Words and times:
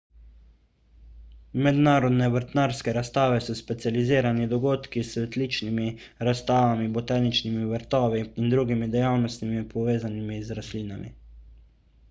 mednarodne 1.65 2.29
vrtnarske 2.35 2.93
razstave 2.97 3.41
so 3.47 3.55
specializirani 3.59 4.47
dogodki 4.53 5.03
s 5.09 5.13
cvetličnimi 5.17 5.85
razstavami 6.29 6.89
botaničnimi 6.95 7.69
vrtovi 7.73 8.23
in 8.45 8.49
drugimi 8.55 8.87
dejavnostmi 8.95 9.61
povezanimi 9.75 10.41
z 10.49 10.59
rastlinami 10.61 11.13